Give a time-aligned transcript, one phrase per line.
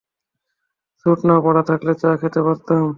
[0.99, 2.85] Sweet না পড়া থাকলে চা খেতে পারতাম।